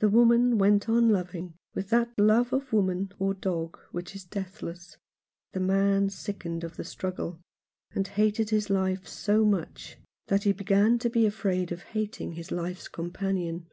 The 0.00 0.08
woman 0.08 0.58
went 0.58 0.88
on 0.88 1.10
loving 1.10 1.54
with 1.74 1.90
that 1.90 2.10
love 2.18 2.52
of 2.52 2.72
woman 2.72 3.12
or 3.20 3.34
dog 3.34 3.78
which 3.92 4.16
is 4.16 4.24
deathless. 4.24 4.96
The 5.52 5.60
man 5.60 6.10
sickened 6.10 6.64
of 6.64 6.74
the 6.76 6.82
struggle, 6.82 7.40
and 7.92 8.08
hated 8.08 8.50
his 8.50 8.68
life 8.68 9.06
so 9.06 9.44
much 9.44 9.96
that 10.26 10.42
48 10.42 10.44
Alone 10.44 10.48
in 10.48 10.48
London. 10.48 10.48
he 10.48 10.52
began 10.90 10.98
to 10.98 11.08
be 11.08 11.26
afraid 11.26 11.70
of 11.70 11.82
hating 11.84 12.32
his 12.32 12.50
life's 12.50 12.88
com 12.88 13.12
panion. 13.12 13.66